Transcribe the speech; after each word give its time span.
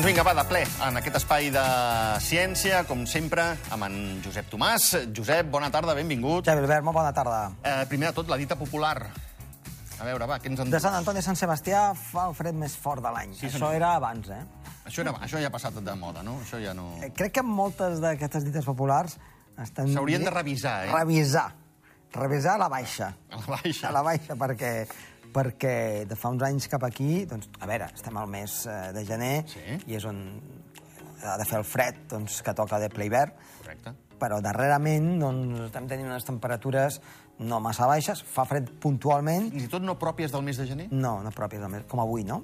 Doncs 0.00 0.14
vinga, 0.14 0.22
va, 0.24 0.32
de 0.32 0.42
ple, 0.48 0.60
en 0.86 0.96
aquest 0.96 1.16
espai 1.18 1.50
de 1.52 1.62
ciència, 2.24 2.78
com 2.88 3.02
sempre, 3.04 3.42
amb 3.68 3.84
en 3.84 3.96
Josep 4.24 4.46
Tomàs. 4.48 4.86
Josep, 5.12 5.50
bona 5.52 5.68
tarda, 5.68 5.92
benvingut. 5.98 6.46
Xavi 6.48 6.62
Albert, 6.62 6.86
molt 6.86 6.96
bona 6.96 7.10
tarda. 7.12 7.40
Eh, 7.60 7.82
primer 7.90 8.08
de 8.08 8.14
tot, 8.16 8.30
la 8.32 8.38
dita 8.40 8.56
popular. 8.56 8.94
A 10.00 10.06
veure, 10.08 10.24
va, 10.24 10.38
què 10.40 10.48
ens 10.48 10.62
en... 10.64 10.72
De 10.72 10.80
Sant 10.80 10.96
Antoni 10.96 11.20
a 11.20 11.26
Sant 11.26 11.36
Sebastià 11.36 11.82
fa 12.00 12.30
el 12.30 12.38
fred 12.38 12.56
més 12.56 12.78
fort 12.80 13.04
de 13.04 13.12
l'any. 13.12 13.34
Sí, 13.36 13.50
Això 13.50 13.58
senyor. 13.58 13.76
era 13.76 13.92
abans, 13.98 14.32
eh? 14.32 14.40
Això, 14.88 15.04
era, 15.04 15.12
això 15.20 15.44
ja 15.44 15.52
ha 15.52 15.56
passat 15.58 15.76
de 15.76 15.98
moda, 16.00 16.24
no? 16.24 16.38
Això 16.46 16.62
ja 16.64 16.72
no... 16.72 16.94
Eh, 17.04 17.12
Crec 17.20 17.36
que 17.36 17.44
moltes 17.44 18.00
d'aquestes 18.00 18.48
dites 18.48 18.64
populars 18.64 19.18
estan... 19.60 19.92
S'haurien 19.92 20.24
de 20.24 20.32
revisar, 20.32 20.78
eh? 20.86 20.94
Revisar. 20.96 21.50
Revisar 22.16 22.56
a 22.56 22.64
la 22.64 22.72
baixa. 22.72 23.12
A 23.28 23.44
la 23.44 23.58
baixa. 23.58 23.90
A 23.92 23.96
la 24.00 24.06
baixa, 24.08 24.40
perquè 24.48 24.72
perquè 25.34 26.04
de 26.08 26.16
fa 26.18 26.28
uns 26.32 26.42
anys 26.46 26.68
cap 26.68 26.84
aquí, 26.86 27.24
doncs, 27.30 27.48
a 27.60 27.66
veure, 27.70 27.90
estem 27.94 28.16
al 28.20 28.28
mes 28.30 28.66
eh, 28.66 28.92
de 28.96 29.04
gener 29.08 29.44
Sí. 29.50 29.60
i 29.86 29.96
és 29.98 30.04
on 30.08 30.20
ha 31.24 31.36
de 31.36 31.44
fer 31.44 31.58
el 31.60 31.64
fred 31.68 31.98
doncs, 32.08 32.40
que 32.42 32.54
toca 32.56 32.78
de 32.80 32.88
ple 32.88 33.06
hivern, 33.10 33.32
Correcte. 33.60 33.92
però 34.20 34.40
darrerament 34.40 35.18
doncs, 35.20 35.60
estem 35.66 35.86
tenint 35.88 36.08
unes 36.08 36.24
temperatures 36.24 37.00
no 37.40 37.58
massa 37.60 37.86
baixes, 37.88 38.22
fa 38.24 38.44
fred 38.44 38.68
puntualment, 38.80 39.50
Fins 39.52 39.64
i 39.64 39.68
tot 39.72 39.82
no 39.84 39.98
pròpies 39.98 40.32
del 40.32 40.42
mes 40.42 40.56
de 40.60 40.66
gener? 40.66 40.88
no, 40.92 41.22
no 41.22 41.30
pròpies, 41.32 41.62
a 41.62 41.68
més, 41.68 41.84
com 41.88 42.00
avui, 42.00 42.24
no? 42.24 42.42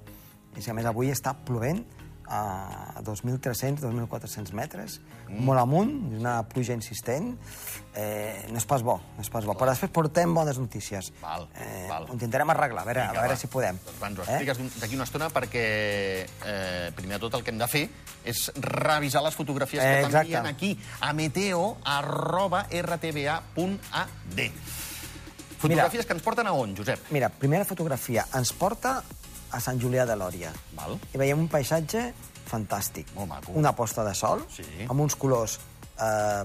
I 0.56 0.62
si 0.64 0.70
a 0.70 0.74
més 0.74 0.86
avui 0.88 1.10
està 1.12 1.34
plovent 1.44 1.82
a 2.28 3.02
2.300, 3.04 3.80
2.400 3.82 4.52
metres, 4.56 5.00
mm. 5.28 5.44
molt 5.46 5.60
amunt, 5.62 5.92
una 6.18 6.40
pluja 6.48 6.74
insistent. 6.76 7.34
Eh, 7.96 8.46
no 8.52 8.60
és 8.60 8.66
pas 8.68 8.82
bo, 8.84 8.98
no 9.16 9.24
és 9.24 9.30
pas 9.32 9.46
bo. 9.46 9.54
Però 9.56 9.70
després 9.72 9.92
portem 9.94 10.34
bones 10.36 10.58
notícies. 10.60 11.12
Val, 11.22 11.48
eh, 11.54 11.86
val. 11.88 12.08
Ho 12.10 12.16
intentarem 12.16 12.50
arreglar, 12.52 12.84
a 12.84 12.88
veure, 12.90 13.06
Vinga, 13.06 13.20
a 13.20 13.24
veure 13.24 13.36
va. 13.36 13.40
si 13.40 13.50
podem. 13.52 13.78
Doncs 13.86 14.00
va, 14.02 14.10
ens 14.10 14.18
ho 14.18 14.26
expliques 14.26 14.60
eh? 14.60 14.68
d'aquí 14.82 14.98
una 14.98 15.08
estona 15.08 15.30
perquè, 15.32 15.66
eh, 16.26 16.90
primer 16.96 17.16
de 17.16 17.24
tot, 17.26 17.38
el 17.38 17.46
que 17.46 17.54
hem 17.54 17.62
de 17.62 17.70
fer 17.70 17.86
és 18.26 18.50
revisar 18.58 19.22
les 19.24 19.38
fotografies 19.38 19.82
Eh, 19.82 20.02
que 20.02 20.10
t'envien 20.10 20.46
aquí 20.46 20.74
a 21.00 21.12
meteo 21.12 21.78
arroba 21.84 22.66
rtba.ad. 22.70 24.40
Fotografies 25.56 26.04
que 26.06 26.12
ens 26.12 26.22
porten 26.22 26.46
a 26.46 26.52
on, 26.52 26.74
Josep? 26.76 27.08
Mira, 27.14 27.30
primera 27.30 27.64
fotografia. 27.64 28.26
Ens 28.36 28.52
porta 28.52 28.98
a 29.52 29.60
Sant 29.60 29.78
Julià 29.80 30.04
de 30.06 30.16
Lòria. 30.16 30.52
Val. 30.74 30.98
I 31.14 31.18
veiem 31.18 31.38
un 31.38 31.48
paisatge 31.48 32.12
fantàstic. 32.50 33.06
Molt 33.14 33.28
maco. 33.28 33.52
Una 33.52 33.74
posta 33.74 34.04
de 34.04 34.14
sol, 34.14 34.44
Sí. 34.50 34.64
amb 34.88 35.00
uns 35.00 35.16
colors 35.16 35.58
eh, 35.98 36.44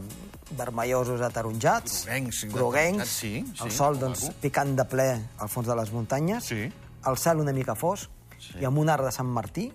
vermellosos 0.51 1.21
ataronjats, 1.21 2.05
Groguencs, 2.05 2.43
groguencs 2.53 3.09
sí, 3.09 3.43
sí, 3.55 3.63
el 3.65 3.71
sol 3.71 3.99
doncs, 3.99 4.23
maco. 4.23 4.35
picant 4.41 4.75
de 4.77 4.85
ple 4.85 5.09
al 5.37 5.49
fons 5.49 5.67
de 5.67 5.75
les 5.75 5.91
muntanyes, 5.91 6.45
Sí. 6.45 6.71
el 7.07 7.17
cel 7.17 7.39
una 7.39 7.51
mica 7.53 7.75
fosc, 7.75 8.09
Sí. 8.39 8.59
i 8.61 8.65
amb 8.65 8.77
un 8.77 8.89
arc 8.89 9.03
de 9.03 9.11
Sant 9.11 9.27
Martí 9.27 9.71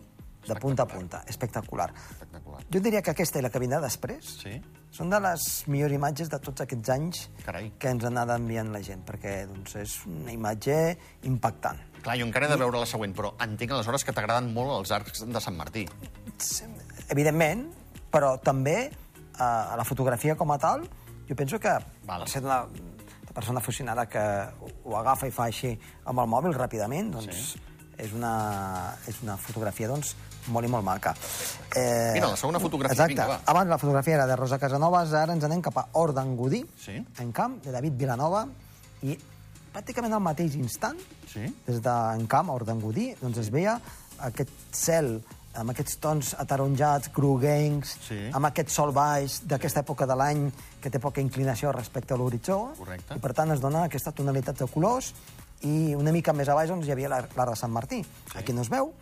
de 0.46 0.54
punta 0.56 0.82
a 0.84 0.86
punta. 0.86 1.22
Espectacular. 1.26 1.92
Espectacular. 2.10 2.64
Jo 2.72 2.80
diria 2.80 3.02
que 3.02 3.10
aquesta 3.10 3.38
i 3.38 3.42
la 3.42 3.50
que 3.50 3.60
vindrà 3.60 3.80
després 3.80 4.24
Sí. 4.42 4.60
Són 4.96 5.10
de 5.12 5.18
les 5.20 5.42
millors 5.68 5.92
imatges 5.92 6.30
de 6.32 6.38
tots 6.40 6.64
aquests 6.64 6.90
anys 6.94 7.26
Carai. 7.44 7.70
que 7.78 7.90
ens 7.92 8.04
anat 8.08 8.30
enviant 8.36 8.70
la 8.72 8.80
gent, 8.82 9.02
perquè 9.04 9.42
doncs, 9.50 9.74
és 9.76 9.98
una 10.08 10.32
imatge 10.32 10.96
impactant. 11.28 11.78
Clar, 12.02 12.16
jo 12.20 12.24
encara 12.26 12.46
he 12.46 12.52
de 12.54 12.56
veure 12.60 12.80
la 12.80 12.86
següent, 12.88 13.12
però 13.16 13.34
entenc 13.44 13.72
aleshores 13.76 14.04
que 14.06 14.12
t'agraden 14.16 14.52
molt 14.54 14.72
els 14.78 14.92
arcs 14.94 15.24
de 15.26 15.40
Sant 15.42 15.56
Martí. 15.58 15.84
Evidentment, 17.10 17.66
però 18.12 18.36
també 18.42 18.76
eh, 18.86 19.42
a 19.42 19.76
la 19.78 19.84
fotografia 19.84 20.36
com 20.38 20.50
a 20.54 20.58
tal, 20.58 20.86
jo 21.28 21.34
penso 21.36 21.58
que 21.60 21.72
Val. 22.06 22.26
ser 22.30 22.42
una, 22.44 22.62
una 22.64 23.34
persona 23.34 23.58
aficionada 23.60 24.06
que 24.08 24.22
ho 24.84 24.96
agafa 24.98 25.26
i 25.28 25.34
fa 25.34 25.48
així 25.50 25.74
amb 26.06 26.22
el 26.22 26.30
mòbil 26.30 26.54
ràpidament, 26.56 27.10
doncs 27.14 27.42
Sí. 27.56 27.60
és, 27.98 28.12
una, 28.12 28.94
és 29.08 29.22
una 29.22 29.36
fotografia 29.40 29.88
doncs, 29.88 30.14
molt 30.48 30.66
i 30.66 30.70
molt 30.70 30.84
maca. 30.84 31.14
Eh, 31.74 32.10
Mira, 32.14 32.28
la 32.28 32.36
segona 32.36 32.60
fotografia, 32.60 32.94
Exacte. 32.94 33.14
vinga, 33.14 33.26
va. 33.26 33.40
Abans 33.46 33.68
la 33.68 33.78
fotografia 33.78 34.14
era 34.14 34.26
de 34.26 34.36
Rosa 34.36 34.58
Casanovas, 34.58 35.12
ara 35.12 35.32
ens 35.32 35.44
anem 35.44 35.60
cap 35.62 35.76
a 35.78 35.86
Hort 35.92 36.14
d'en 36.16 36.36
Godí, 36.36 36.64
Sí. 36.78 37.04
en 37.18 37.32
camp, 37.32 37.62
de 37.62 37.72
David 37.72 37.96
Vilanova, 37.96 38.46
i 39.02 39.18
pràcticament 39.74 40.12
al 40.14 40.20
mateix 40.20 40.54
instant, 40.56 40.98
Sí. 41.32 41.54
des 41.66 41.80
d'en 41.82 42.26
camp, 42.26 42.48
a 42.48 42.52
Hort 42.52 42.66
d'en 42.66 42.80
Godí, 42.80 43.14
doncs 43.20 43.38
es 43.38 43.50
veia 43.50 43.80
aquest 44.20 44.48
cel 44.72 45.22
amb 45.56 45.70
aquests 45.70 45.96
tons 45.98 46.34
ataronjats, 46.38 47.10
groguencs, 47.14 47.96
Sí. 48.08 48.30
amb 48.32 48.44
aquest 48.46 48.68
sol 48.68 48.92
baix 48.92 49.40
d'aquesta 49.46 49.80
època 49.80 50.06
de 50.06 50.14
l'any 50.14 50.52
que 50.82 50.90
té 50.90 50.98
poca 51.00 51.20
inclinació 51.20 51.72
respecte 51.72 52.12
a 52.12 52.16
l'horitzó. 52.16 52.72
I 53.14 53.18
per 53.18 53.32
tant 53.32 53.50
es 53.52 53.60
dona 53.60 53.84
aquesta 53.84 54.12
tonalitat 54.12 54.58
de 54.58 54.66
colors 54.66 55.14
i 55.62 55.94
una 55.94 56.12
mica 56.12 56.34
més 56.34 56.48
a 56.48 56.54
baix 56.54 56.68
doncs, 56.68 56.86
hi 56.86 56.92
havia 56.92 57.08
la, 57.08 57.26
la 57.34 57.46
de 57.46 57.56
Sant 57.56 57.72
Martí. 57.72 58.02
Sí. 58.04 58.38
Aquí 58.38 58.52
no 58.52 58.60
es 58.60 58.68
veu, 58.68 58.92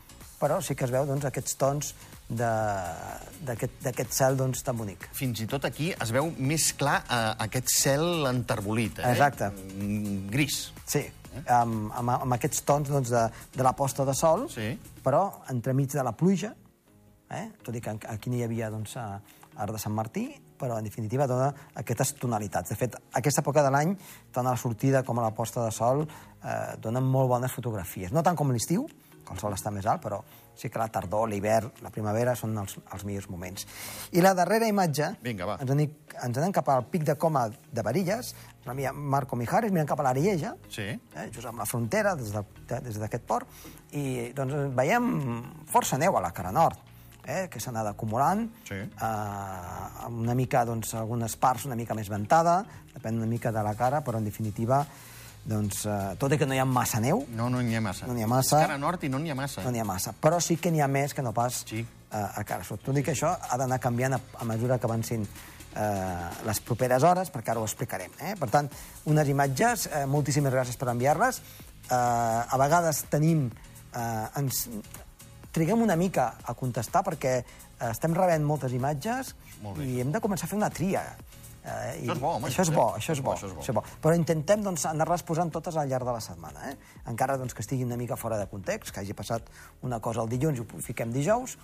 però 0.44 0.60
sí 0.60 0.75
que 0.77 0.84
es 0.84 0.93
veu 0.93 1.06
doncs, 1.09 1.25
aquests 1.25 1.56
tons 1.56 1.94
de- 2.28 3.55
d'aquest 3.82 4.12
cel 4.12 4.37
doncs, 4.37 4.62
tan 4.65 4.77
bonic. 4.77 5.09
Fins 5.16 5.41
i 5.41 5.47
tot 5.49 5.65
aquí 5.65 5.91
es 5.93 6.10
veu 6.12 6.28
més 6.38 6.71
clar 6.77 6.99
eh, 7.09 7.34
aquest 7.47 7.71
cel 7.72 8.27
enterbolit, 8.28 8.99
eh? 9.00 9.10
Exacte. 9.15 9.49
Mm, 9.50 10.27
Gris. 10.32 10.59
Sí, 10.84 11.05
amb, 11.49 11.88
amb, 11.97 12.10
amb 12.21 12.37
aquests 12.37 12.62
tons 12.69 12.88
doncs, 12.93 13.09
de, 13.15 13.25
de 13.56 13.62
la 13.66 13.72
posta 13.77 14.05
de 14.05 14.15
sol, 14.15 14.47
Sí. 14.53 14.75
però 15.05 15.25
entremig 15.53 15.93
de 15.93 16.05
la 16.05 16.12
pluja, 16.12 16.53
eh? 17.31 17.47
tot 17.65 17.75
i 17.75 17.81
que 17.81 17.97
aquí 18.12 18.31
no 18.31 18.37
hi 18.37 18.44
havia 18.47 18.69
doncs, 18.71 18.97
a 19.00 19.09
Art 19.56 19.71
de 19.72 19.78
Sant 19.78 19.94
Martí, 19.94 20.26
però 20.59 20.76
en 20.78 20.84
definitiva 20.87 21.26
dona 21.31 21.49
aquestes 21.78 22.12
tonalitats. 22.19 22.71
De 22.71 22.76
fet, 22.78 22.94
aquesta 23.15 23.41
època 23.43 23.62
de 23.62 23.71
l'any, 23.71 23.97
tant 24.34 24.47
a 24.47 24.50
la 24.55 24.59
sortida 24.61 25.03
com 25.06 25.19
a 25.19 25.22
la 25.22 25.31
posta 25.34 25.62
de 25.65 25.71
sol, 25.75 26.05
eh, 26.43 26.76
donen 26.82 27.05
molt 27.06 27.28
bones 27.31 27.53
fotografies. 27.53 28.12
No 28.12 28.22
tant 28.22 28.37
com 28.37 28.50
l'estiu, 28.50 28.87
el 29.33 29.39
sol 29.39 29.53
està 29.53 29.71
més 29.71 29.87
alt, 29.87 30.03
però 30.03 30.23
sí 30.55 30.69
que 30.71 30.79
la 30.79 30.87
tardor, 30.89 31.29
l'hivern, 31.29 31.73
la 31.83 31.91
primavera 31.91 32.37
són 32.37 32.57
els, 32.59 32.77
els 32.93 33.05
millors 33.05 33.29
moments. 33.29 33.67
I 34.12 34.21
la 34.23 34.35
darrera 34.35 34.69
imatge, 34.69 35.17
Vinga, 35.23 35.45
va. 35.47 35.57
ens 35.61 35.71
anem, 35.71 35.91
ens 36.23 36.39
anem 36.39 36.53
cap 36.53 36.69
al 36.71 36.85
pic 36.87 37.03
de 37.05 37.17
coma 37.19 37.49
de 37.51 37.83
Varilles, 37.83 38.35
la 38.65 38.75
mia 38.75 38.93
Marco 38.93 39.37
Mijares, 39.37 39.73
mirant 39.73 39.89
cap 39.89 40.01
a 40.01 40.03
l'Arieja, 40.07 40.55
Sí. 40.69 40.83
eh, 40.83 41.31
just 41.35 41.47
amb 41.47 41.59
la 41.59 41.67
frontera, 41.67 42.15
des 42.15 42.31
de- 42.33 42.45
de- 42.69 42.81
des 42.81 42.99
d'aquest 42.99 43.25
port, 43.25 43.47
i 43.93 44.33
doncs, 44.33 44.55
veiem 44.77 45.43
força 45.67 45.99
neu 45.99 46.17
a 46.17 46.21
la 46.21 46.31
cara 46.33 46.53
nord, 46.53 46.79
eh, 47.27 47.49
que 47.51 47.59
s'ha 47.59 47.71
anat 47.71 47.87
acumulant, 47.89 48.49
Sí. 48.65 48.75
eh, 48.75 50.06
una 50.09 50.35
mica, 50.35 50.65
doncs, 50.65 50.95
algunes 50.95 51.37
parts 51.37 51.65
una 51.67 51.75
mica 51.77 51.95
més 51.95 52.09
ventada, 52.09 52.65
depèn 52.95 53.17
una 53.17 53.27
mica 53.27 53.51
de 53.53 53.62
la 53.62 53.75
cara, 53.75 54.03
però 54.05 54.19
en 54.19 54.25
definitiva, 54.25 54.87
doncs, 55.44 55.84
eh, 55.87 56.15
tot 56.19 56.32
i 56.32 56.38
que 56.41 56.47
no 56.47 56.55
hi 56.55 56.59
ha 56.59 56.65
massa 56.65 57.00
neu, 57.00 57.27
No, 57.37 57.50
no 57.50 57.60
n'hi 57.62 57.77
ha 57.77 57.81
massa. 57.84 58.06
No 58.06 58.15
n'hi 58.15 58.22
ha 58.25 58.27
massa. 58.31 58.60
És 58.62 58.66
cara 58.66 58.78
nord 58.78 59.03
i 59.05 59.09
no 59.12 59.19
n'hi 59.19 59.31
ha 59.31 59.34
massa. 59.34 59.62
no 59.62 59.71
n'hi 59.71 59.81
ha 59.81 59.84
massa, 59.84 60.15
però 60.21 60.41
sí 60.41 60.56
que 60.56 60.71
n'hi 60.71 60.81
ha 60.81 60.88
més 60.88 61.12
que 61.15 61.22
no 61.22 61.32
pas 61.32 61.65
Sí. 61.69 61.81
eh, 62.12 62.16
a 62.16 62.44
cara 62.44 62.65
sud. 62.65 62.81
Tot 62.81 62.97
i 62.97 63.03
que 63.03 63.12
això 63.12 63.37
ha 63.50 63.56
d'anar 63.59 63.78
canviant 63.81 64.15
a, 64.15 64.21
a 64.41 64.44
mesura 64.44 64.78
que 64.78 64.87
avancin 64.87 65.27
eh, 65.77 66.28
les 66.47 66.60
properes 66.60 67.03
hores, 67.03 67.31
perquè 67.32 67.50
ara 67.50 67.60
ho 67.60 67.65
explicarem. 67.65 68.10
Eh? 68.21 68.34
Per 68.38 68.49
tant, 68.49 68.69
unes 69.06 69.28
imatges, 69.28 69.88
eh, 69.93 70.06
moltíssimes 70.06 70.53
gràcies 70.53 70.77
per 70.78 70.88
enviar-les. 70.88 71.41
Eh, 71.91 71.94
a 71.94 72.56
vegades 72.59 73.05
tenim... 73.11 73.50
Eh, 73.94 74.38
ens, 74.41 74.69
triguem 75.55 75.82
una 75.82 75.94
mica 75.94 76.32
a 76.43 76.55
contestar 76.59 77.05
perquè 77.06 77.34
eh, 77.38 77.91
estem 77.93 78.15
rebent 78.16 78.43
moltes 78.43 78.72
imatges 78.75 79.34
Molt 79.62 79.78
bé. 79.78 79.84
i 79.87 80.00
hem 80.03 80.11
de 80.11 80.19
començar 80.21 80.47
a 80.47 80.50
fer 80.50 80.56
una 80.59 80.71
tria. 80.71 81.03
Eh, 81.65 82.05
i 82.05 82.09
Això 82.09 82.13
és 82.13 82.21
bo, 82.21 82.29
home, 82.37 82.49
Això 82.49 82.61
és 82.61 82.69
Josep. 82.69 82.75
bo, 82.77 82.87
això 82.99 83.13
és 83.13 83.21
bo, 83.25 83.33
Això 83.33 83.47
és 83.49 83.55
bo. 83.55 83.61
això 83.63 83.73
és 83.73 83.75
bo. 83.75 83.83
Però 84.03 84.15
intentem 84.15 84.63
doncs, 84.63 84.85
anar-les 84.87 85.23
posant 85.25 85.51
totes 85.51 85.77
al 85.81 85.89
llarg 85.89 86.05
de 86.05 86.13
la 86.13 86.21
setmana. 86.21 86.71
Eh? 86.71 86.77
Encara 87.09 87.39
doncs, 87.41 87.55
que 87.55 87.63
estigui 87.65 87.85
una 87.85 87.97
mica 87.97 88.17
fora 88.17 88.37
de 88.37 88.47
context, 88.51 88.93
que 88.93 89.01
hagi 89.01 89.15
passat 89.17 89.49
una 89.83 89.99
cosa 90.01 90.21
el 90.21 90.29
dilluns 90.29 90.59
i 90.59 90.61
ho 90.61 90.81
fiquem 90.85 91.11
dijous, 91.13 91.57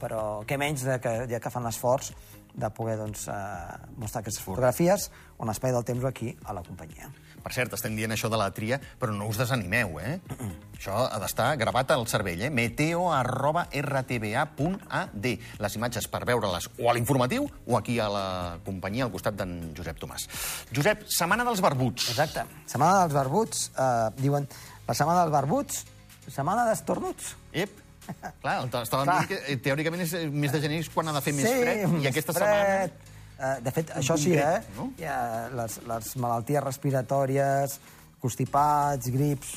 però 0.00 0.42
què 0.48 0.58
menys 0.60 0.84
de 0.86 0.98
que, 1.02 1.14
ja 1.30 1.40
que 1.42 1.52
fan 1.52 1.66
l'esforç 1.66 2.12
de 2.58 2.70
poder 2.74 2.96
doncs, 2.98 3.28
eh, 3.28 3.78
mostrar 3.96 4.24
aquestes 4.24 4.42
fotografies 4.42 5.08
on 5.38 5.48
l'espai 5.50 5.72
del 5.72 5.86
temps 5.86 6.04
aquí 6.08 6.34
a 6.44 6.54
la 6.56 6.64
companyia. 6.66 7.10
Per 7.38 7.52
cert, 7.54 7.72
estem 7.76 7.94
dient 7.94 8.10
això 8.10 8.28
de 8.28 8.38
la 8.40 8.48
tria, 8.54 8.80
però 8.98 9.14
no 9.14 9.28
us 9.30 9.38
desanimeu, 9.38 10.00
eh? 10.02 10.18
això 10.76 10.96
ha 11.06 11.20
d'estar 11.22 11.52
gravat 11.60 11.94
al 11.94 12.06
cervell, 12.10 12.42
eh? 12.48 12.50
meteo 12.50 13.06
arroba 13.14 13.68
rtba.ad. 13.70 15.28
Les 15.62 15.78
imatges 15.78 16.10
per 16.10 16.24
veure-les 16.28 16.70
o 16.74 16.90
a 16.90 16.96
l'informatiu 16.98 17.46
o 17.46 17.78
aquí 17.78 17.98
a 18.02 18.08
la 18.12 18.26
companyia 18.66 19.06
al 19.06 19.14
costat 19.14 19.38
d'en 19.38 19.58
Josep 19.78 20.02
Tomàs. 20.02 20.26
Josep, 20.74 21.06
setmana 21.06 21.46
dels 21.46 21.62
barbuts. 21.62 22.10
Exacte. 22.10 22.44
Setmana 22.66 23.04
dels 23.04 23.14
barbuts, 23.16 23.68
eh, 23.78 24.08
diuen 24.18 24.48
la 24.88 24.96
setmana 24.98 25.22
dels 25.22 25.36
barbuts, 25.38 25.84
setmana 26.26 26.66
d'estornuts. 26.68 27.36
Ep, 27.52 27.84
clar, 28.42 28.56
estàvem 28.64 29.08
Clar. 29.08 29.18
dient 29.18 29.28
que 29.30 29.38
eh, 29.44 29.58
teòricament 29.64 30.04
és 30.04 30.14
eh, 30.18 30.24
mes 30.32 30.54
de 30.54 30.60
gener 30.64 30.80
quan 30.94 31.10
ha 31.10 31.16
de 31.18 31.22
fer 31.24 31.34
més 31.36 31.48
sí, 31.48 31.62
fred, 31.62 31.84
i 31.84 31.92
més 31.94 32.10
aquesta 32.12 32.36
fred. 32.36 32.48
setmana... 32.48 33.14
Eh, 33.38 33.56
de 33.62 33.70
fet, 33.70 33.92
això 33.94 34.16
sí, 34.18 34.32
eh? 34.34 34.58
no? 34.74 34.88
Ha 35.06 35.18
les, 35.54 35.78
les 35.86 36.14
malalties 36.18 36.64
respiratòries, 36.64 37.76
constipats, 38.18 39.12
grips, 39.14 39.52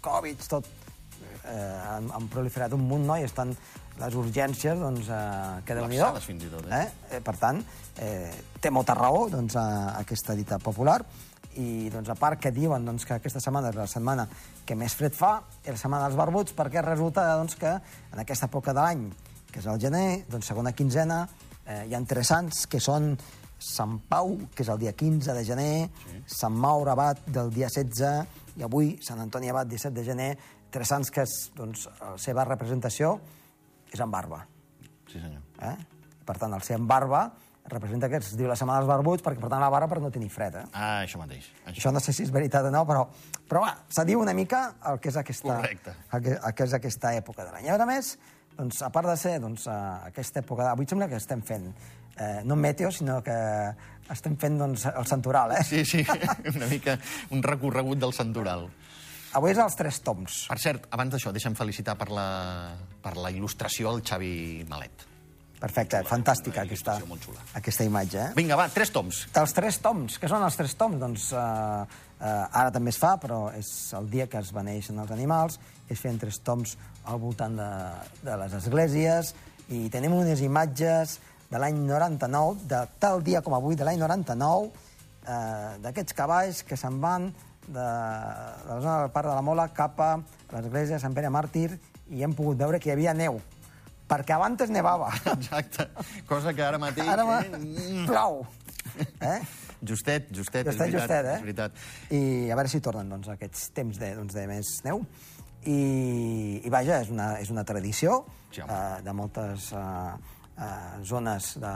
Covid, 0.00 0.46
tot 0.48 0.68
eh, 1.44 1.76
han, 1.90 2.08
han 2.14 2.30
proliferat 2.32 2.72
un 2.76 2.86
munt, 2.88 3.04
no? 3.08 3.18
I 3.20 3.26
estan 3.28 3.52
les 3.98 4.16
urgències, 4.18 4.78
doncs, 4.78 5.10
eh, 5.10 5.58
que 5.66 5.76
déu 5.76 5.88
nhi 5.90 6.00
fins 6.24 6.46
i 6.46 6.52
tot, 6.52 6.68
eh? 6.72 6.84
eh? 7.10 7.20
Per 7.24 7.34
tant, 7.40 7.60
eh, 8.00 8.30
té 8.62 8.70
molta 8.74 8.96
raó, 8.96 9.26
doncs, 9.32 9.58
a, 9.58 9.66
aquesta 9.98 10.36
dita 10.38 10.60
popular, 10.62 11.00
i 11.58 11.88
doncs, 11.90 12.10
a 12.12 12.16
part 12.18 12.40
que 12.42 12.52
diuen 12.54 12.84
doncs, 12.86 13.04
que 13.06 13.16
aquesta 13.16 13.42
setmana 13.42 13.72
és 13.72 13.78
la 13.78 13.88
setmana 13.90 14.28
que 14.66 14.76
més 14.78 14.94
fred 14.94 15.16
fa, 15.16 15.38
és 15.64 15.72
la 15.74 15.80
setmana 15.80 16.06
dels 16.06 16.18
barbuts, 16.18 16.54
perquè 16.56 16.84
resulta 16.84 17.26
doncs, 17.36 17.58
que 17.58 17.72
en 17.74 18.22
aquesta 18.22 18.46
època 18.46 18.74
de 18.76 18.84
l'any, 18.84 19.04
que 19.50 19.60
és 19.62 19.66
el 19.66 19.80
gener, 19.82 20.24
doncs 20.30 20.52
segona 20.52 20.74
quinzena, 20.76 21.24
eh, 21.64 21.84
hi 21.88 21.96
ha 21.96 22.02
tres 22.06 22.30
sants, 22.34 22.66
que 22.70 22.80
són 22.80 23.16
Sant 23.58 23.96
Pau, 24.06 24.36
que 24.54 24.62
és 24.62 24.68
el 24.70 24.78
dia 24.78 24.92
15 24.94 25.34
de 25.34 25.42
gener, 25.42 25.88
sí. 26.04 26.20
Sant 26.30 26.54
Maur 26.54 26.92
Abat 26.92 27.24
del 27.26 27.50
dia 27.50 27.66
16, 27.66 28.38
i 28.58 28.62
avui 28.62 28.92
Sant 29.02 29.18
Antoni 29.24 29.50
Abat, 29.50 29.66
17 29.66 29.96
de 29.96 30.04
gener, 30.06 30.28
tres 30.70 30.92
sants 30.92 31.10
que 31.10 31.24
és, 31.26 31.34
doncs, 31.56 31.88
la 31.98 32.14
seva 32.22 32.46
representació 32.46 33.16
és 33.90 33.98
en 34.04 34.14
barba. 34.14 34.44
Sí, 35.08 35.18
senyor. 35.18 35.42
Eh? 35.64 35.74
Per 36.28 36.36
tant, 36.38 36.54
el 36.54 36.62
ser 36.62 36.76
en 36.78 36.86
barba 36.86 37.24
representa 37.68 38.08
que 38.08 38.16
es 38.22 38.32
diu 38.36 38.48
la 38.48 38.56
setmana 38.56 38.80
dels 38.80 38.88
barbuts 38.90 39.22
perquè 39.24 39.40
portant 39.42 39.60
la 39.62 39.68
barba 39.72 39.88
per 39.92 40.00
no 40.02 40.10
tenir 40.14 40.30
fred. 40.32 40.56
Eh? 40.60 40.64
Ah, 40.72 41.02
això 41.04 41.20
mateix. 41.20 41.46
Això. 41.66 41.74
Això 41.76 41.92
no 41.92 42.00
sé 42.04 42.12
si 42.16 42.24
és 42.26 42.32
veritat 42.34 42.64
o 42.68 42.72
no, 42.74 42.84
però, 42.88 43.06
però 43.48 43.62
va, 43.66 43.74
se 43.88 44.04
diu 44.08 44.20
una 44.20 44.34
mica 44.34 44.64
el 44.90 44.98
que 45.00 45.08
és 45.12 45.16
aquesta, 45.20 45.56
Correcte. 45.60 45.94
el 46.12 46.22
que, 46.24 46.34
el 46.38 46.54
que 46.54 46.64
és 46.68 46.74
aquesta 46.80 47.14
època 47.18 47.44
de 47.46 47.52
l'any. 47.54 47.68
A 47.74 47.86
més, 47.88 48.16
doncs, 48.56 48.82
a 48.82 48.90
part 48.94 49.08
de 49.08 49.16
ser 49.20 49.38
doncs, 49.40 49.66
eh, 49.68 49.78
aquesta 50.10 50.40
època... 50.42 50.64
de- 50.64 50.72
Avui 50.74 50.86
sembla 50.90 51.08
que 51.08 51.16
estem 51.20 51.42
fent, 51.46 51.68
eh, 52.18 52.40
no 52.44 52.56
meteo, 52.56 52.90
sinó 52.90 53.20
que 53.22 53.36
estem 54.10 54.36
fent 54.40 54.58
doncs, 54.58 54.86
el 54.90 55.06
santoral, 55.06 55.52
eh? 55.58 55.64
Sí, 55.64 55.84
sí, 55.84 56.04
una 56.56 56.66
mica 56.66 56.98
un 57.30 57.42
recorregut 57.42 57.98
del 58.00 58.12
santoral. 58.16 58.68
Avui 59.36 59.52
és 59.52 59.58
els 59.60 59.74
tres 59.76 59.98
toms. 60.00 60.46
Per 60.48 60.56
cert, 60.58 60.86
abans 60.96 61.12
d'això, 61.12 61.30
deixa'm 61.36 61.52
felicitar 61.54 61.98
per 62.00 62.08
la, 62.08 62.24
per 63.04 63.12
la 63.20 63.28
il·lustració 63.30 63.90
al 63.92 64.00
Xavi 64.00 64.64
Malet. 64.70 65.04
Perfecte, 65.58 66.04
fantàstica 66.06 66.62
aquesta, 66.62 66.94
aquesta 67.58 67.86
imatge. 67.86 68.18
Eh? 68.28 68.34
Vinga, 68.36 68.54
va, 68.58 68.68
tres 68.70 68.92
toms. 68.94 69.24
Dels 69.34 69.54
tres 69.56 69.80
toms. 69.82 70.18
Què 70.22 70.30
són 70.30 70.44
els 70.46 70.58
tres 70.58 70.76
toms? 70.78 71.00
Doncs 71.00 71.32
eh, 71.34 71.40
eh, 72.20 72.60
ara 72.60 72.70
també 72.74 72.94
es 72.94 73.00
fa, 73.00 73.16
però 73.18 73.48
és 73.58 73.70
el 73.98 74.06
dia 74.12 74.28
que 74.30 74.38
es 74.38 74.52
beneixen 74.54 75.00
els 75.02 75.10
animals, 75.14 75.58
es 75.90 75.98
feien 75.98 76.20
tres 76.22 76.38
toms 76.46 76.76
al 77.10 77.18
voltant 77.18 77.58
de, 77.58 77.72
de 78.22 78.38
les 78.38 78.54
esglésies, 78.60 79.34
i 79.74 79.88
tenim 79.90 80.14
unes 80.14 80.44
imatges 80.46 81.18
de 81.50 81.58
l'any 81.58 81.82
99, 81.88 82.62
de 82.70 82.84
tal 83.02 83.24
dia 83.26 83.42
com 83.42 83.58
avui, 83.58 83.74
de 83.74 83.88
l'any 83.88 83.98
99, 83.98 84.70
eh, 85.26 85.74
d'aquests 85.82 86.14
cavalls 86.14 86.62
que 86.68 86.78
se'n 86.78 87.02
van 87.02 87.32
de, 87.66 87.82
de 87.82 87.82
la 87.82 88.80
zona 88.80 88.98
del 89.02 89.12
Parc 89.12 89.26
de 89.26 89.34
la 89.34 89.44
Mola 89.44 89.68
cap 89.74 89.98
a 90.00 90.14
l'església 90.54 90.96
de 90.96 91.02
Sant 91.02 91.18
Pere 91.18 91.34
Màrtir 91.34 91.72
i 92.14 92.22
hem 92.22 92.32
pogut 92.36 92.62
veure 92.62 92.78
que 92.78 92.92
hi 92.92 92.94
havia 92.94 93.16
neu, 93.16 93.42
perquè 94.08 94.34
abans 94.36 94.70
nevava. 94.72 95.10
Exacte. 95.36 95.88
Cosa 96.28 96.54
que 96.56 96.64
ara 96.64 96.78
mateix... 96.82 97.08
Ara 97.08 97.24
ma... 97.28 97.40
eh, 97.44 98.04
plou. 98.08 98.42
Eh? 99.20 99.40
Justet, 99.78 100.30
justet, 100.34 100.66
és 100.66 100.74
Justet, 100.74 100.88
veritat. 100.88 101.00
justet, 101.00 101.26
eh? 101.26 101.34
És 101.36 101.42
veritat. 101.44 101.82
I 102.10 102.20
a 102.50 102.56
veure 102.58 102.70
si 102.72 102.80
tornen 102.82 103.12
doncs, 103.12 103.28
aquests 103.30 103.68
temps 103.76 104.00
de, 104.00 104.08
doncs, 104.18 104.34
de 104.34 104.46
més 104.50 104.72
neu. 104.88 105.04
I, 105.68 105.78
i 106.64 106.70
vaja, 106.72 107.00
és 107.04 107.10
una, 107.12 107.32
és 107.42 107.50
una 107.52 107.64
tradició 107.66 108.24
Sí, 108.54 108.62
home. 108.62 108.72
eh, 108.72 109.00
de 109.04 109.12
moltes 109.12 109.68
eh, 109.76 109.78
eh, 110.56 111.04
zones 111.04 111.52
de, 111.60 111.72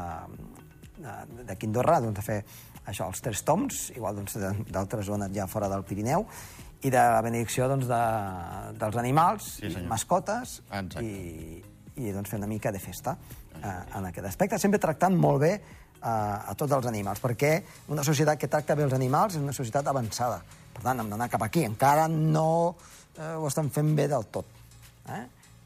de, 1.03 1.15
de 1.51 1.57
Quindorra 1.61 1.99
doncs, 2.01 2.17
de 2.21 2.25
fer 2.25 2.39
això, 2.89 3.07
els 3.11 3.21
tres 3.23 3.43
toms, 3.47 3.89
igual 3.95 4.17
doncs, 4.19 4.39
d'altres 4.73 5.07
zones 5.11 5.31
ja 5.37 5.47
fora 5.51 5.69
del 5.71 5.85
Pirineu, 5.87 6.25
i 6.83 6.91
de 6.91 6.99
la 6.99 7.21
benedicció 7.23 7.69
doncs, 7.71 7.87
de, 7.91 8.01
dels 8.81 8.97
animals, 9.03 9.51
Sí, 9.61 9.69
senyor. 9.71 9.91
mascotes, 9.93 10.57
Exacte. 10.71 11.05
i, 11.05 11.61
i 11.97 12.11
doncs, 12.13 12.31
fer 12.31 12.39
una 12.39 12.47
mica 12.49 12.73
de 12.73 12.79
festa 12.81 13.17
eh, 13.63 13.99
en 13.99 14.07
aquest 14.09 14.27
aspecte, 14.27 14.59
sempre 14.59 14.81
tractant 14.81 15.17
molt 15.19 15.41
bé 15.43 15.53
eh, 15.53 16.07
a 16.07 16.55
tots 16.57 16.73
els 16.73 16.87
animals, 16.89 17.21
perquè 17.21 17.53
una 17.93 18.05
societat 18.05 18.39
que 18.41 18.49
tracta 18.49 18.75
bé 18.79 18.87
els 18.89 18.95
animals 18.97 19.37
és 19.37 19.43
una 19.45 19.53
societat 19.53 19.87
avançada. 19.93 20.41
Per 20.73 20.81
tant, 20.83 21.01
hem 21.03 21.11
d'anar 21.13 21.29
cap 21.29 21.43
aquí. 21.45 21.67
Encara 21.69 22.09
no 22.09 22.75
eh, 23.19 23.35
ho 23.37 23.47
estan 23.47 23.69
fent 23.71 23.93
bé 23.99 24.09
del 24.09 24.25
tot. 24.33 24.47
Eh? 25.13 25.21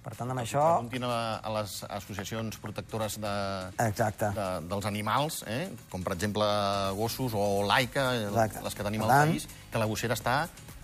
Per 0.06 0.14
tant, 0.14 0.30
amb 0.30 0.38
això... 0.42 0.60
Preguntin 0.76 1.02
a, 1.06 1.38
a 1.42 1.50
les 1.56 1.80
associacions 1.90 2.58
protectores 2.62 3.16
de, 3.22 3.32
Exacte. 3.86 4.28
de, 4.36 4.44
dels 4.70 4.86
animals, 4.86 5.40
eh? 5.50 5.64
com 5.90 6.02
per 6.06 6.14
exemple 6.14 6.46
gossos 6.98 7.34
o 7.34 7.62
l'AICA, 7.66 8.04
Exacte. 8.28 8.62
les 8.66 8.74
que 8.78 8.86
tenim 8.86 9.02
Per 9.02 9.08
al 9.08 9.14
tant- 9.16 9.32
país, 9.34 9.48
que 9.72 9.78
la 9.82 9.88
gossera 9.90 10.14
està 10.14 10.36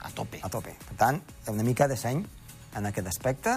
a 0.03 0.11
tope. 0.15 0.41
a 0.43 0.51
tope. 0.51 0.75
Per 0.89 0.97
tant, 0.99 1.21
una 1.51 1.63
mica 1.63 1.87
de 1.87 1.97
seny 1.97 2.25
en 2.79 2.87
aquest 2.91 3.07
aspecte 3.13 3.55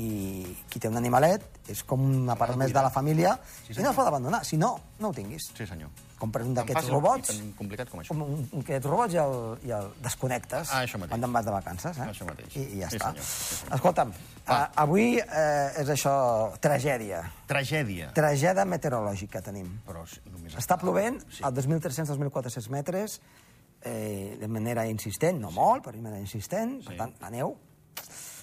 i 0.00 0.42
qui 0.70 0.80
té 0.80 0.88
un 0.88 0.96
animalet 0.96 1.42
és 1.68 1.82
com 1.84 2.00
una 2.00 2.34
part 2.36 2.56
més 2.56 2.72
de 2.72 2.80
la 2.80 2.88
família 2.90 3.34
Sí, 3.66 3.74
i 3.78 3.82
no 3.82 3.90
es 3.90 3.96
pot 3.96 4.06
abandonar. 4.08 4.44
Si 4.44 4.56
no, 4.56 4.78
no 5.00 5.08
ho 5.10 5.12
tinguis. 5.12 5.50
Sí, 5.56 5.66
senyor. 5.66 5.90
Compres 6.22 6.46
un 6.46 6.54
d'aquests 6.54 6.88
robots 6.88 7.28
tan 7.32 7.52
complicat 7.58 7.88
com 7.90 8.00
això. 8.00 8.14
un, 8.14 8.22
un, 8.22 8.44
un 8.52 8.60
d'aquests 8.62 8.86
robots 8.88 9.14
i 9.14 9.18
el, 9.18 9.34
i 9.66 9.72
el 9.74 9.88
desconnectes 10.02 10.70
Ah, 10.72 10.84
això 10.86 10.96
mateix. 11.00 11.10
quan 11.10 11.20
te'n 11.26 11.32
vas 11.32 11.44
de 11.44 11.50
vacances. 11.50 11.98
Eh? 11.98 12.06
Això 12.12 12.24
mateix. 12.28 12.56
I, 12.56 12.62
i 12.62 12.80
ja 12.80 12.88
Sí, 12.90 12.96
està. 12.96 13.10
senyor. 13.10 13.24
Sí, 13.26 13.54
senyor. 13.56 13.74
Escolta'm, 13.74 14.12
Va. 14.46 14.58
uh, 14.62 14.68
avui 14.84 15.18
eh, 15.18 15.82
és 15.82 15.88
això, 15.96 16.14
tragèdia. 16.62 17.22
Tragèdia. 17.50 18.12
Tragèdia 18.14 18.64
meteorològica 18.64 19.42
tenim. 19.42 19.68
Però 19.86 20.06
només 20.30 20.54
Està 20.56 20.78
plovent 20.78 21.18
a 21.42 21.50
2.300-2.400 21.50 22.68
metres 22.70 23.20
eh, 23.84 24.36
de 24.40 24.48
manera 24.48 24.86
insistent, 24.86 25.40
no 25.42 25.50
molt, 25.50 25.82
però 25.84 25.92
de 25.96 26.02
manera 26.06 26.20
insistent. 26.22 26.84
Per 26.84 26.92
Sí. 26.94 26.98
tant, 26.98 27.14
la 27.20 27.30
neu 27.30 27.56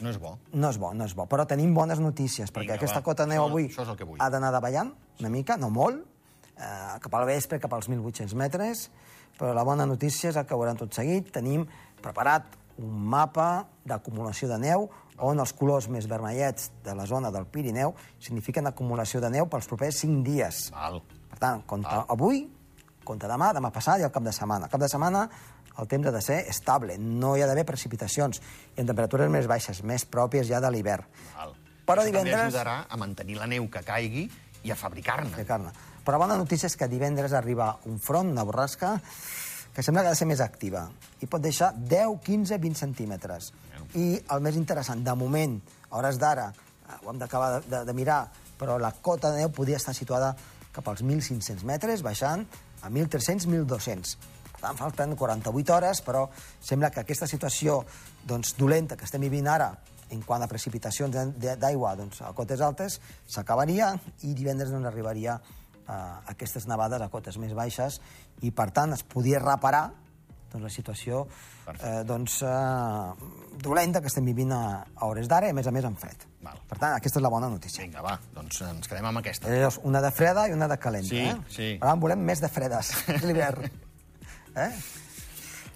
No 0.02 0.10
és 0.10 0.18
bo. 0.18 0.38
no 0.54 0.70
és 0.70 0.78
bo, 0.78 0.94
no 0.94 1.06
és 1.06 1.14
bo. 1.16 1.26
Però 1.28 1.46
tenim 1.48 1.74
bones 1.74 2.00
notícies, 2.00 2.52
perquè 2.52 2.62
Vinga, 2.62 2.76
aquesta 2.76 3.00
va. 3.00 3.04
cota 3.04 3.26
de 3.26 3.34
neu 3.36 3.44
avui 3.44 3.68
això 3.68 3.84
és 3.84 3.90
el 3.90 3.98
que 3.98 4.06
vull. 4.06 4.18
ha 4.20 4.30
d'anar 4.30 4.52
davallant 4.52 4.94
una 5.20 5.30
mica, 5.30 5.58
no 5.58 5.70
molt, 5.70 6.06
eh, 6.58 7.00
cap 7.00 7.14
al 7.16 7.26
vespre, 7.26 7.60
cap 7.60 7.74
als 7.74 7.90
1.800 7.90 8.34
metres, 8.36 8.90
però 9.38 9.54
la 9.54 9.64
bona 9.64 9.86
notícia 9.86 10.30
és 10.30 10.36
el 10.36 10.46
que 10.46 10.56
veuran 10.56 10.78
tot 10.78 10.94
seguit. 10.94 11.32
Tenim 11.32 11.66
preparat 12.02 12.44
un 12.78 13.06
mapa 13.10 13.68
d'acumulació 13.86 14.48
de 14.48 14.58
neu 14.58 14.90
on 15.18 15.40
els 15.40 15.52
colors 15.54 15.90
més 15.90 16.08
vermellets 16.08 16.72
de 16.84 16.94
la 16.96 17.06
zona 17.06 17.30
del 17.30 17.46
Pirineu 17.46 17.94
signifiquen 18.20 18.68
acumulació 18.68 19.20
de 19.20 19.30
neu 19.30 19.48
pels 19.48 19.68
propers 19.68 19.98
5 20.00 20.24
dies. 20.24 20.72
Val. 20.72 21.02
Per 21.30 21.40
tant, 21.40 21.62
compta 21.68 22.06
avui, 22.08 22.46
compta 23.10 23.28
demà, 23.32 23.50
demà 23.58 23.72
passat 23.74 24.00
i 24.00 24.06
el 24.08 24.14
cap 24.14 24.24
de 24.26 24.34
setmana. 24.36 24.70
El 24.70 24.72
cap 24.72 24.82
de 24.86 24.90
setmana 24.92 25.26
el 25.80 25.88
temps 25.88 26.08
ha 26.10 26.12
de 26.12 26.22
ser 26.22 26.40
estable, 26.52 26.98
no 27.00 27.36
hi 27.38 27.42
ha 27.44 27.48
d'haver 27.48 27.66
precipitacions 27.66 28.42
i 28.76 28.82
en 28.84 28.88
temperatures 28.90 29.30
més 29.32 29.48
baixes, 29.48 29.82
més 29.88 30.06
pròpies 30.06 30.48
ja 30.50 30.60
de 30.60 30.70
l'hivern. 30.74 31.06
Però 31.90 32.04
Això 32.04 32.06
també 32.06 32.12
divendres- 32.12 32.50
ajudarà 32.52 32.78
a 32.90 32.98
mantenir 33.00 33.38
la 33.40 33.48
neu 33.48 33.70
que 33.72 33.82
caigui 33.88 34.28
i 34.64 34.72
a 34.72 34.76
fabricar-ne. 34.76 35.46
carn. 35.46 35.72
Però 36.06 36.18
la 36.18 36.26
bona 36.26 36.38
notícia 36.38 36.68
és 36.68 36.76
que 36.78 36.88
divendres 36.88 37.34
arriba 37.34 37.78
un 37.86 37.98
front, 38.00 38.30
una 38.30 38.44
borrasca, 38.44 39.00
que 39.74 39.84
sembla 39.84 40.02
que 40.04 40.08
ha 40.08 40.12
de 40.12 40.20
ser 40.20 40.28
més 40.28 40.42
activa 40.42 40.90
i 41.22 41.28
pot 41.28 41.42
deixar 41.42 41.72
10, 41.78 42.20
15, 42.26 42.58
20 42.58 42.76
centímetres. 42.78 43.54
I 43.96 44.20
el 44.36 44.42
més 44.42 44.56
interessant, 44.60 45.04
de 45.06 45.16
moment, 45.16 45.60
a 45.90 45.98
hores 45.98 46.18
d'ara, 46.20 46.50
eh, 46.52 46.98
ho 47.06 47.10
hem 47.12 47.20
d'acabar 47.22 47.60
de, 47.62 47.68
de, 47.70 47.86
de 47.86 47.94
mirar, 47.94 48.24
però 48.60 48.78
la 48.82 48.92
cota 48.92 49.32
de 49.32 49.40
neu 49.46 49.50
podria 49.56 49.78
estar 49.78 49.94
situada 49.96 50.36
cap 50.74 50.88
als 50.92 51.02
1.500 51.02 51.64
metres, 51.64 52.02
baixant 52.06 52.46
a 52.82 52.90
1.300, 52.90 53.48
1.200. 53.48 54.18
Per 54.60 54.74
falten 54.76 55.16
48 55.16 55.76
hores, 55.76 56.02
però 56.04 56.26
sembla 56.60 56.90
que 56.92 57.04
aquesta 57.04 57.28
situació 57.28 57.80
doncs, 58.28 58.56
dolenta 58.60 58.98
que 59.00 59.08
estem 59.08 59.24
vivint 59.24 59.48
ara 59.48 59.72
en 60.10 60.24
quant 60.26 60.44
a 60.44 60.50
precipitacions 60.52 61.16
d'aigua 61.40 61.94
doncs, 61.96 62.24
a 62.26 62.34
cotes 62.36 62.62
altes, 62.66 63.00
s'acabaria 63.30 63.94
i 64.28 64.34
divendres 64.34 64.74
doncs, 64.74 64.90
arribaria 64.90 65.40
a 65.90 66.00
aquestes 66.34 66.68
nevades 66.70 67.02
a 67.02 67.10
cotes 67.10 67.38
més 67.42 67.56
baixes 67.58 68.00
i, 68.42 68.52
per 68.52 68.70
tant, 68.76 68.94
es 68.94 69.04
podia 69.04 69.42
reparar 69.42 69.90
doncs, 70.52 70.64
la 70.66 70.72
situació 70.74 71.24
eh, 71.74 72.04
doncs, 72.08 72.42
eh, 72.44 73.30
dolenta 73.64 74.02
que 74.02 74.12
estem 74.12 74.26
vivint 74.30 74.54
a, 74.56 74.62
a 74.96 75.10
hores 75.10 75.30
d'ara 75.32 75.50
i, 75.50 75.56
a 75.56 75.58
més 75.58 75.68
a 75.68 75.74
més, 75.76 75.88
amb 75.88 76.00
fred. 76.00 76.26
Val. 76.46 76.62
Per 76.70 76.78
tant, 76.78 76.96
aquesta 76.96 77.20
és 77.20 77.26
la 77.26 77.32
bona 77.34 77.50
notícia. 77.52 77.84
Vinga, 77.84 78.04
va, 78.06 78.16
doncs 78.36 78.62
ens 78.68 78.88
quedem 78.88 79.10
amb 79.10 79.22
aquesta. 79.22 79.52
Llavors, 79.52 79.82
una 79.90 80.02
de 80.06 80.12
freda 80.16 80.48
i 80.48 80.56
una 80.56 80.70
de 80.72 80.80
calenta. 80.80 81.10
Sí, 81.12 81.26
eh? 81.28 81.36
sí. 81.50 81.70
Per 81.82 81.90
tant, 81.90 82.02
volem 82.06 82.24
més 82.32 82.42
de 82.44 82.50
fredes, 82.52 82.94
és 83.18 83.28
l'hivern. 83.28 83.70
Eh? 84.56 84.72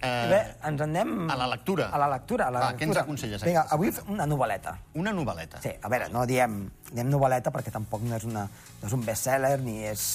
Eh, 0.03 0.27
Bé, 0.27 0.39
ens 0.67 0.81
en 0.83 0.89
anem... 0.89 1.11
a 1.31 1.35
la 1.39 1.47
lectura. 1.47 1.87
A 1.87 1.99
la 2.01 2.09
lectura. 2.11 2.49
A 2.49 2.51
la 2.51 2.59
Va, 2.65 2.69
què 2.75 2.83
ens 2.83 2.91
lectura. 2.91 3.03
aconselles 3.05 3.43
Vinga, 3.47 3.63
avui 3.71 3.91
una 4.11 4.25
novel·leta. 4.27 4.75
Una 4.99 5.13
novel·leta. 5.15 5.61
Sí, 5.63 5.71
a 5.79 5.91
veure, 5.91 6.09
no 6.11 6.25
diem, 6.27 6.57
diem 6.91 7.07
novel·leta 7.07 7.53
perquè 7.55 7.71
tampoc 7.71 8.03
no 8.03 8.17
és, 8.17 8.25
una, 8.27 8.43
no 8.81 8.89
és 8.89 8.95
un 8.97 9.05
best-seller 9.07 9.55
ni 9.63 9.77
és 9.87 10.07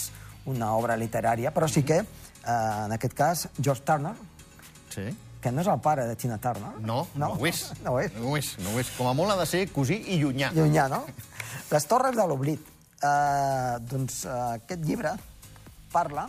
una 0.48 0.74
obra 0.76 0.96
literària, 1.00 1.54
però 1.56 1.68
sí 1.72 1.82
que, 1.88 2.02
eh, 2.02 2.84
en 2.84 2.92
aquest 2.98 3.16
cas, 3.16 3.46
George 3.56 3.84
Turner, 3.88 4.12
Sí? 4.95 5.09
que 5.38 5.52
no 5.54 5.62
és 5.62 5.68
el 5.71 5.78
pare 5.78 6.02
de 6.09 6.16
Tina 6.18 6.35
Turner. 6.42 6.73
No, 6.83 7.07
no, 7.14 7.28
ho 7.38 7.47
és. 7.47 7.61
No 7.85 7.92
ho 7.95 8.00
és. 8.02 8.11
No 8.18 8.33
ho 8.33 8.37
és, 8.37 8.49
no 8.59 8.73
ho 8.75 8.80
és. 8.80 8.88
Com 8.97 9.07
a 9.07 9.12
molt 9.14 9.30
ha 9.30 9.37
de 9.38 9.47
ser 9.47 9.61
cosí 9.71 10.00
i 10.11 10.16
llunyà. 10.18 10.50
Llunyà, 10.57 10.88
no? 10.90 11.04
Les 11.71 11.87
torres 11.87 12.16
de 12.16 12.26
l'oblit. 12.26 12.73
Eh, 12.99 13.76
doncs 13.87 14.25
eh, 14.26 14.35
aquest 14.57 14.83
llibre 14.83 15.12
parla 15.92 16.25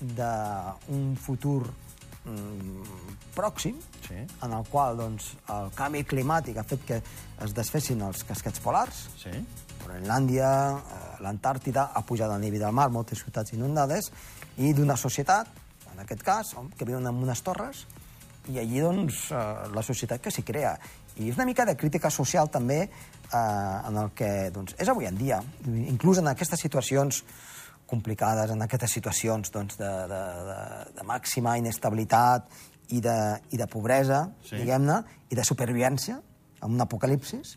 d'un 0.00 1.12
futur 1.20 1.68
mm, 2.24 3.04
pròxim 3.36 3.76
Sí. 4.08 4.16
en 4.16 4.52
el 4.56 4.64
qual 4.72 4.96
doncs, 4.96 5.34
el 5.52 5.68
canvi 5.76 6.00
climàtic 6.08 6.56
ha 6.56 6.64
fet 6.64 6.84
que 6.88 7.02
es 7.44 7.52
desfessin 7.52 8.00
els 8.06 8.24
casquets 8.24 8.60
polars, 8.64 9.08
Sí? 9.20 9.34
Groenlàndia, 9.84 10.48
eh, 10.78 11.22
l'Antàrtida, 11.22 11.90
ha 11.92 12.00
pujat 12.02 12.30
el 12.32 12.40
nivell 12.40 12.64
del 12.64 12.72
mar, 12.72 12.88
moltes 12.90 13.20
ciutats 13.20 13.52
inundades, 13.52 14.10
i 14.56 14.72
d'una 14.72 14.96
societat, 14.96 15.48
en 15.98 16.04
aquest 16.04 16.22
cas, 16.22 16.54
que 16.78 16.86
viuen 16.86 17.06
en 17.10 17.16
unes 17.18 17.42
torres, 17.42 17.82
i 18.48 18.60
allí, 18.62 18.78
doncs, 18.80 19.32
eh, 19.34 19.38
la 19.74 19.82
societat 19.82 20.22
que 20.22 20.30
s'hi 20.30 20.44
crea. 20.46 20.76
I 21.18 21.32
és 21.32 21.36
una 21.36 21.46
mica 21.48 21.66
de 21.66 21.74
crítica 21.76 22.10
social 22.14 22.48
també 22.54 22.84
eh, 22.86 23.36
en 23.36 23.98
el 23.98 24.12
que 24.14 24.50
doncs, 24.54 24.76
és 24.78 24.88
avui 24.88 25.08
en 25.10 25.18
dia. 25.18 25.40
Inclús 25.66 26.22
en 26.22 26.30
aquestes 26.30 26.62
situacions 26.62 27.24
complicades, 27.90 28.52
en 28.54 28.62
aquestes 28.62 28.94
situacions 28.94 29.50
doncs, 29.50 29.78
de, 29.80 29.90
de, 30.12 30.22
de, 30.48 30.58
de 31.00 31.06
màxima 31.08 31.56
inestabilitat 31.58 32.46
i 32.94 33.02
de, 33.04 33.18
i 33.50 33.58
de 33.58 33.66
pobresa, 33.66 34.28
sí. 34.46 34.60
diguem-ne, 34.62 35.00
i 35.32 35.36
de 35.36 35.44
supervivència, 35.44 36.20
en 36.62 36.78
un 36.78 36.84
apocalipsis, 36.86 37.56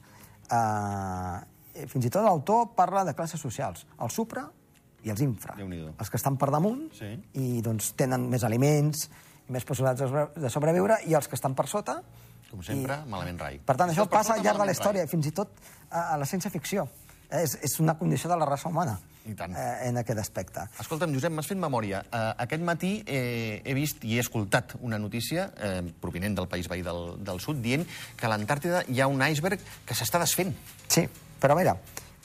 eh, 0.50 1.86
fins 1.94 2.10
i 2.10 2.12
tot 2.12 2.26
l'autor 2.26 2.72
parla 2.76 3.06
de 3.06 3.14
classes 3.14 3.40
socials, 3.40 3.86
el 4.02 4.12
supra 4.12 4.50
i 5.04 5.10
els 5.10 5.22
infra. 5.22 5.56
Els 5.60 6.10
que 6.10 6.18
estan 6.18 6.38
per 6.38 6.52
damunt 6.52 6.90
Sí. 6.98 7.12
i 7.34 7.62
doncs, 7.62 7.94
tenen 7.98 8.30
més 8.30 8.44
aliments, 8.44 9.10
i 9.48 9.52
més 9.52 9.64
possibilitats 9.66 10.02
de 10.02 10.08
sobre- 10.08 10.42
de 10.42 10.50
sobreviure, 10.50 10.98
i 11.08 11.14
els 11.14 11.28
que 11.28 11.36
estan 11.36 11.56
per 11.56 11.68
sota... 11.68 12.02
Com 12.52 12.60
sempre, 12.62 12.98
malament 13.08 13.40
rai. 13.40 13.60
Per 13.64 13.78
tant, 13.80 13.90
això 13.90 14.04
passa 14.12 14.34
al 14.34 14.42
llarg 14.44 14.60
de 14.60 14.66
la 14.68 14.74
història, 14.76 15.06
fins 15.08 15.26
i 15.28 15.32
tot 15.32 15.54
a, 15.90 16.18
la 16.20 16.26
ciència-ficció. 16.26 16.84
Eh, 17.32 17.44
És, 17.46 17.54
és 17.64 17.80
una 17.80 17.94
condició 17.98 18.30
de 18.30 18.36
la 18.36 18.44
raça 18.46 18.68
humana 18.68 18.98
I 19.24 19.34
tant. 19.40 19.54
eh, 19.56 19.88
en 19.88 19.96
aquest 20.02 20.20
aspecte. 20.20 20.66
Escolta'm, 20.84 21.14
Josep, 21.16 21.32
m'has 21.32 21.48
fet 21.48 21.58
memòria. 21.58 22.02
Uh, 22.12 22.34
aquest 22.44 22.62
matí 22.62 22.90
eh, 23.08 23.62
he 23.64 23.74
vist 23.74 24.04
i 24.04 24.18
he 24.18 24.20
escoltat 24.20 24.76
una 24.82 25.00
notícia 25.00 25.46
eh, 25.56 25.94
provinent 26.02 26.36
del 26.36 26.50
país 26.52 26.68
veí 26.68 26.82
del, 26.84 27.24
del 27.24 27.40
sud 27.40 27.62
dient 27.64 27.88
que 28.18 28.26
a 28.28 28.30
l'Antàrtida 28.34 28.84
hi 28.90 29.00
ha 29.00 29.08
un 29.08 29.24
iceberg 29.24 29.64
que 29.86 29.96
s'està 29.96 30.20
desfent. 30.20 30.52
Sí, 30.90 31.06
però 31.40 31.56
a 31.56 31.62
veure, 31.62 31.78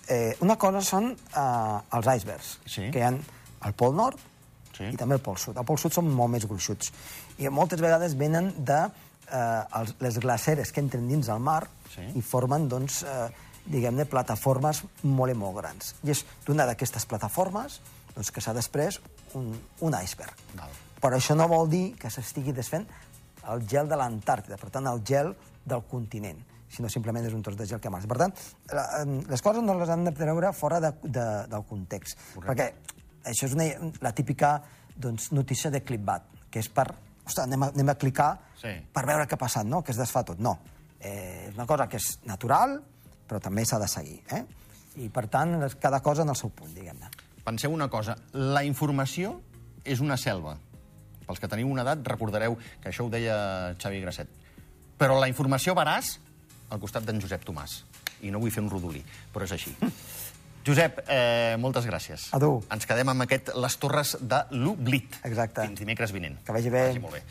eh, 0.09 0.37
una 0.41 0.57
cosa 0.57 0.81
són 0.85 1.11
eh, 1.13 1.97
els 1.99 2.07
icebergs, 2.17 2.59
Sí. 2.67 2.91
que 2.91 2.99
hi 3.01 3.03
ha 3.03 3.13
al 3.67 3.75
Pol 3.75 3.95
Nord 3.97 4.19
Sí. 4.77 4.85
i 4.93 4.97
també 4.97 5.15
al 5.17 5.21
Pol 5.25 5.39
Sud. 5.41 5.57
Al 5.57 5.65
Pol 5.65 5.79
Sud 5.79 5.93
són 5.93 6.11
molt 6.13 6.31
més 6.31 6.45
gruixuts. 6.47 6.93
I 7.39 7.49
moltes 7.49 7.81
vegades 7.81 8.15
venen 8.17 8.53
de 8.59 8.79
eh, 8.85 9.63
els, 9.81 9.95
les 10.01 10.19
glaceres 10.21 10.73
que 10.73 10.81
entren 10.81 11.09
dins 11.09 11.29
el 11.33 11.41
mar 11.41 11.67
Sí. 11.95 12.05
i 12.15 12.23
formen, 12.23 12.69
doncs, 12.69 13.03
eh, 13.03 13.29
diguem-ne, 13.67 14.05
plataformes 14.07 14.85
molt 15.03 15.33
i 15.33 15.37
molt 15.37 15.57
grans. 15.57 15.95
I 16.05 16.11
és 16.13 16.25
d'una 16.47 16.67
d'aquestes 16.67 17.07
plataformes 17.07 17.81
doncs, 18.15 18.31
que 18.31 18.41
s'ha 18.41 18.53
després 18.55 19.01
un, 19.35 19.49
un 19.81 19.97
iceberg. 20.03 20.35
Val. 20.55 20.71
Però 21.01 21.17
això 21.17 21.35
no 21.37 21.49
vol 21.49 21.69
dir 21.71 21.97
que 21.99 22.11
s'estigui 22.11 22.53
desfent 22.53 22.87
el 23.49 23.67
gel 23.69 23.89
de 23.89 23.97
l'Antàrtida, 23.97 24.57
per 24.59 24.71
tant, 24.71 24.87
el 24.87 25.03
gel 25.07 25.35
del 25.65 25.83
continent 25.91 26.39
sinó 26.73 26.89
simplement 26.93 27.27
és 27.27 27.35
un 27.37 27.43
tros 27.47 27.57
de 27.57 27.67
gel 27.67 27.81
que 27.81 27.91
marxa. 27.93 28.09
Per 28.11 28.19
tant, 28.19 28.35
les 29.31 29.43
coses 29.43 29.63
no 29.63 29.77
les 29.79 29.91
han 29.93 30.05
de 30.05 30.13
treure 30.17 30.53
fora 30.53 30.81
de, 30.83 30.93
de, 31.03 31.27
del 31.51 31.65
context. 31.69 32.19
Correcte. 32.35 32.49
Perquè 32.49 33.31
això 33.33 33.49
és 33.49 33.55
una, 33.57 33.69
la 34.03 34.13
típica 34.17 34.57
doncs, 34.97 35.31
notícia 35.33 35.71
de 35.71 35.83
clipbat, 35.85 36.27
que 36.51 36.63
és 36.63 36.69
per... 36.73 36.89
Ostres, 37.27 37.45
anem 37.49 37.65
a, 37.67 37.71
anem 37.75 37.89
a 37.91 37.97
clicar 37.99 38.33
Sí. 38.57 38.71
per 38.93 39.03
veure 39.05 39.27
què 39.29 39.35
ha 39.37 39.41
passat, 39.41 39.67
no? 39.69 39.83
que 39.85 39.93
es 39.93 39.99
desfà 39.99 40.23
tot. 40.25 40.39
No. 40.41 40.55
Eh, 40.99 41.49
és 41.51 41.55
una 41.59 41.67
cosa 41.69 41.89
que 41.91 41.99
és 42.01 42.21
natural, 42.25 42.79
però 43.29 43.41
també 43.43 43.67
s'ha 43.69 43.79
de 43.83 43.89
seguir. 43.91 44.21
Eh? 44.33 44.43
I, 45.03 45.09
per 45.13 45.27
tant, 45.29 45.59
cada 45.83 46.01
cosa 46.01 46.23
en 46.25 46.33
el 46.33 46.39
seu 46.39 46.51
punt, 46.57 46.73
diguem-ne. 46.75 47.11
Penseu 47.45 47.75
una 47.75 47.91
cosa, 47.93 48.17
la 48.33 48.63
informació 48.65 49.37
és 49.85 50.01
una 50.01 50.17
selva. 50.17 50.57
Pels 51.27 51.43
que 51.43 51.51
teniu 51.51 51.69
una 51.69 51.83
edat 51.85 52.07
recordareu 52.09 52.57
que 52.81 52.89
això 52.91 53.05
ho 53.07 53.11
deia 53.13 53.75
Xavi 53.79 54.01
Grasset. 54.03 54.31
Però 54.97 55.19
la 55.21 55.29
informació 55.29 55.75
veràs 55.77 56.17
al 56.71 56.81
costat 56.83 57.07
d'en 57.07 57.21
Josep 57.23 57.45
Tomàs. 57.47 57.83
I 58.25 58.33
no 58.33 58.41
vull 58.43 58.53
fer 58.55 58.63
un 58.65 58.71
rodolí, 58.73 59.03
però 59.35 59.45
és 59.45 59.53
així. 59.57 59.75
Josep, 60.67 60.99
eh, 61.07 61.55
moltes 61.63 61.87
gràcies. 61.87 62.27
A 62.35 62.41
tu. 62.43 62.57
Ens 62.75 62.87
quedem 62.91 63.09
amb 63.13 63.23
aquest 63.23 63.53
Les 63.55 63.77
Torres 63.79 64.17
de 64.21 64.41
l'Oblit. 64.51 65.21
Exacte. 65.29 65.63
Fins 65.63 65.79
dimecres 65.79 66.11
vinent. 66.11 66.41
Que 66.43 66.57
vagi 66.57 66.73
bé. 66.75 66.89
Vagi 66.89 67.03
molt 67.05 67.15
bé. 67.15 67.23